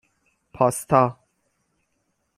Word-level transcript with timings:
پاستا 0.55 1.17